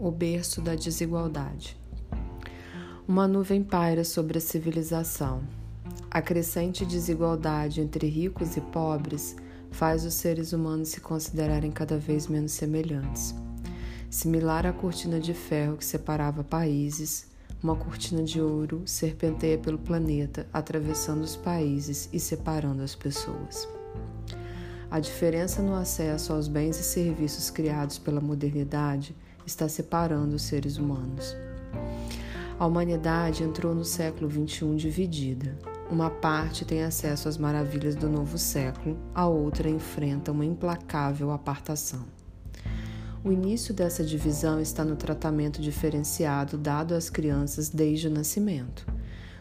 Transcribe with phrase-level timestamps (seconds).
[0.00, 1.76] o berço da desigualdade.
[3.06, 5.42] Uma nuvem paira sobre a civilização.
[6.10, 9.36] A crescente desigualdade entre ricos e pobres
[9.70, 13.34] faz os seres humanos se considerarem cada vez menos semelhantes.
[14.08, 17.28] Similar à cortina de ferro que separava países,
[17.62, 23.68] uma cortina de ouro serpenteia pelo planeta, atravessando os países e separando as pessoas.
[24.90, 29.14] A diferença no acesso aos bens e serviços criados pela modernidade
[29.46, 31.36] está separando os seres humanos.
[32.60, 35.58] A humanidade entrou no século XXI dividida.
[35.90, 42.04] Uma parte tem acesso às maravilhas do novo século, a outra enfrenta uma implacável apartação.
[43.24, 48.86] O início dessa divisão está no tratamento diferenciado dado às crianças desde o nascimento.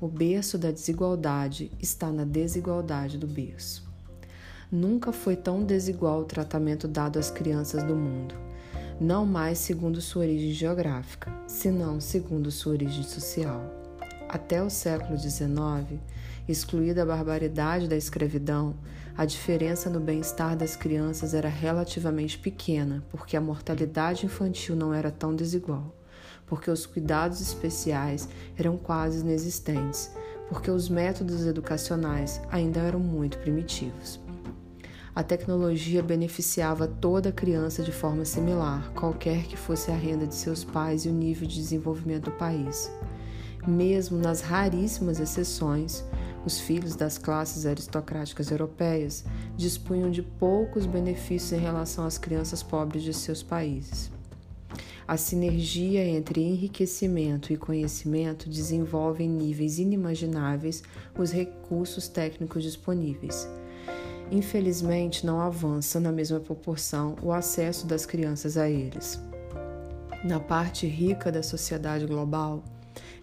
[0.00, 3.90] O berço da desigualdade está na desigualdade do berço.
[4.70, 8.49] Nunca foi tão desigual o tratamento dado às crianças do mundo
[9.00, 13.64] não mais segundo sua origem geográfica, senão segundo sua origem social.
[14.28, 15.98] Até o século XIX,
[16.46, 18.76] excluída a barbaridade da escravidão,
[19.16, 25.10] a diferença no bem-estar das crianças era relativamente pequena, porque a mortalidade infantil não era
[25.10, 25.96] tão desigual,
[26.46, 30.10] porque os cuidados especiais eram quase inexistentes,
[30.46, 34.20] porque os métodos educacionais ainda eram muito primitivos.
[35.12, 40.62] A tecnologia beneficiava toda criança de forma similar, qualquer que fosse a renda de seus
[40.62, 42.88] pais e o nível de desenvolvimento do país.
[43.66, 46.04] Mesmo nas raríssimas exceções,
[46.46, 49.24] os filhos das classes aristocráticas europeias
[49.56, 54.12] dispunham de poucos benefícios em relação às crianças pobres de seus países.
[55.08, 60.84] A sinergia entre enriquecimento e conhecimento desenvolve em níveis inimagináveis
[61.18, 63.48] os recursos técnicos disponíveis
[64.30, 69.20] infelizmente não avança na mesma proporção o acesso das crianças a eles.
[70.24, 72.62] Na parte rica da sociedade global,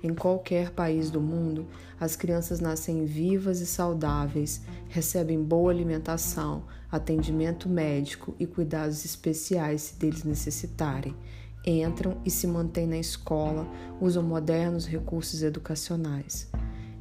[0.04, 1.68] em qualquer país do mundo,
[2.00, 9.96] as crianças nascem vivas e saudáveis, recebem boa alimentação, atendimento médico e cuidados especiais se
[9.96, 11.16] deles necessitarem,
[11.66, 13.68] entram e se mantêm na escola,
[14.00, 16.50] usam modernos recursos educacionais.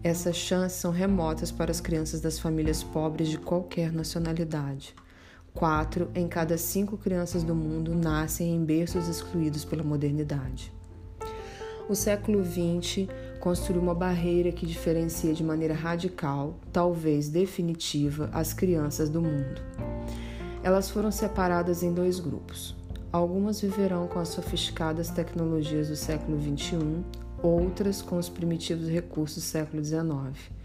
[0.06, 4.94] Essas chances são remotas para as crianças das famílias pobres de qualquer nacionalidade.
[5.52, 10.72] Quatro em cada cinco crianças do mundo nascem em berços excluídos pela modernidade.
[11.88, 13.08] O século XX
[13.40, 19.60] construiu uma barreira que diferencia de maneira radical, talvez definitiva, as crianças do mundo.
[20.62, 22.76] Elas foram separadas em dois grupos.
[23.10, 27.02] Algumas viverão com as sofisticadas tecnologias do século XXI,
[27.42, 30.56] outras com os primitivos recursos do século XIX.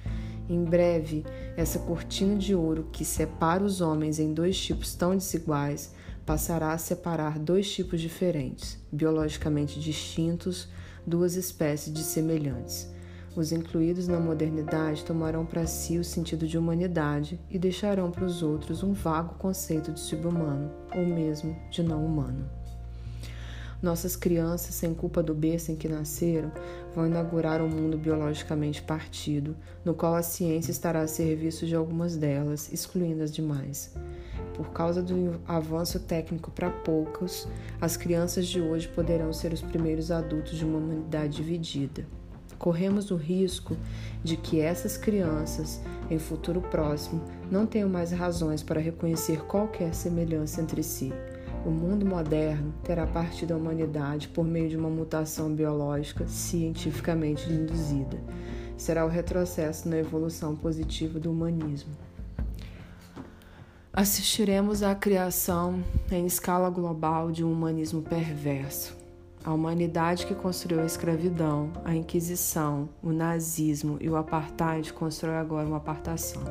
[0.50, 5.94] Em breve, essa cortina de ouro que separa os homens em dois tipos tão desiguais
[6.26, 10.68] passará a separar dois tipos diferentes, biologicamente distintos,
[11.06, 12.90] duas espécies de semelhantes.
[13.36, 18.44] Os incluídos na modernidade tomarão para si o sentido de humanidade e deixarão para os
[18.44, 22.50] outros um vago conceito de subhumano ou mesmo de não humano.
[23.82, 26.52] Nossas crianças, sem culpa do berço em que nasceram,
[26.94, 32.16] vão inaugurar um mundo biologicamente partido, no qual a ciência estará a serviço de algumas
[32.16, 33.92] delas, excluindo as demais.
[34.54, 37.48] Por causa do avanço técnico para poucos,
[37.80, 42.06] as crianças de hoje poderão ser os primeiros adultos de uma humanidade dividida.
[42.60, 43.76] Corremos o risco
[44.24, 45.82] de que essas crianças,
[46.12, 47.20] em futuro próximo,
[47.50, 51.12] não tenham mais razões para reconhecer qualquer semelhança entre si
[51.66, 58.18] o mundo moderno terá partido a humanidade por meio de uma mutação biológica cientificamente induzida.
[58.76, 61.92] Será o retrocesso na evolução positiva do humanismo.
[63.94, 68.98] Assistiremos à criação em escala global de um humanismo perverso.
[69.44, 75.68] A humanidade que construiu a escravidão, a Inquisição, o nazismo e o apartheid constrói agora
[75.68, 76.42] uma apartação.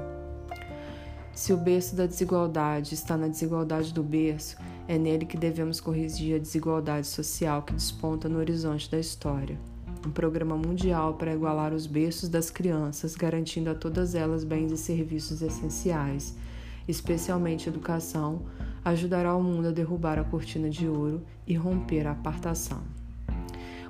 [1.33, 4.57] Se o berço da desigualdade está na desigualdade do berço,
[4.91, 9.57] é nele que devemos corrigir a desigualdade social que desponta no horizonte da história.
[10.05, 14.77] Um programa mundial para igualar os berços das crianças, garantindo a todas elas bens e
[14.77, 16.37] serviços essenciais,
[16.89, 18.43] especialmente educação,
[18.85, 22.83] ajudará o mundo a derrubar a cortina de ouro e romper a apartação.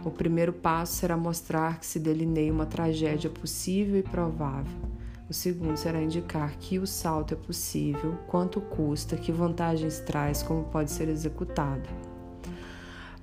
[0.04, 4.89] O primeiro passo será mostrar que se delineia uma tragédia possível e provável
[5.30, 10.64] o segundo será indicar que o salto é possível, quanto custa, que vantagens traz, como
[10.64, 11.88] pode ser executado.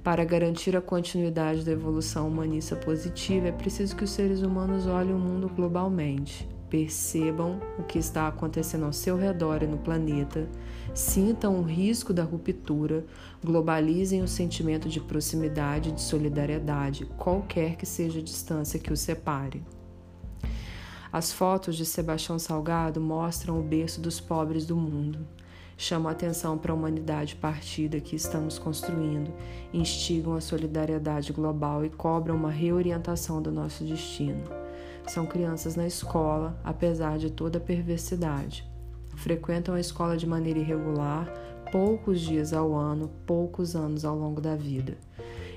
[0.01, 5.13] Para garantir a continuidade da evolução humanista positiva, é preciso que os seres humanos olhem
[5.13, 6.48] o mundo globalmente.
[6.69, 10.48] percebam o que está acontecendo ao seu redor e no planeta,
[10.94, 13.06] sintam o risco da ruptura,
[13.44, 19.00] globalizem o sentimento de proximidade e de solidariedade, qualquer que seja a distância que os
[19.00, 19.63] separe.
[21.12, 25.25] As fotos de Sebastião Salgado mostram o berço dos pobres do mundo.
[25.77, 29.31] Chamam a atenção para a humanidade partida que estamos construindo,
[29.71, 34.44] instigam a solidariedade global e cobram uma reorientação do nosso destino.
[35.07, 38.68] São crianças na escola, apesar de toda a perversidade.
[39.15, 41.31] Frequentam a escola de maneira irregular,
[41.71, 44.98] poucos dias ao ano, poucos anos ao longo da vida.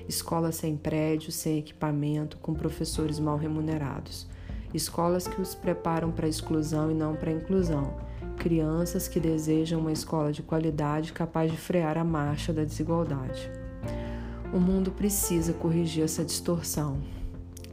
[0.07, 4.27] Escolas sem prédio, sem equipamento, com professores mal remunerados.
[4.73, 7.93] Escolas que os preparam para a exclusão e não para a inclusão.
[8.37, 13.51] Crianças que desejam uma escola de qualidade capaz de frear a marcha da desigualdade.
[14.53, 16.97] O mundo precisa corrigir essa distorção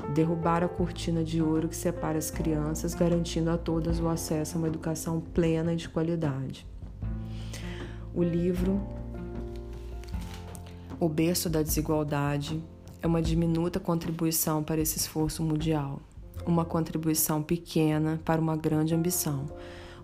[0.08, 4.58] derrubar a cortina de ouro que separa as crianças, garantindo a todas o acesso a
[4.58, 6.66] uma educação plena e de qualidade.
[8.14, 8.80] O livro
[10.98, 12.62] O Berço da Desigualdade
[13.02, 16.00] é uma diminuta contribuição para esse esforço mundial,
[16.46, 19.46] uma contribuição pequena para uma grande ambição,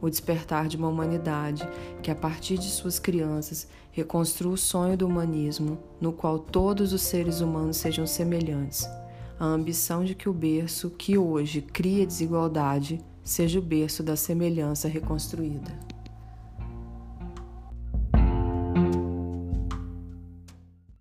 [0.01, 1.69] o despertar de uma humanidade
[2.03, 7.03] que, a partir de suas crianças, reconstrua o sonho do humanismo, no qual todos os
[7.03, 8.87] seres humanos sejam semelhantes
[9.39, 14.89] a ambição de que o berço que hoje cria desigualdade seja o berço da semelhança
[14.89, 15.94] reconstruída.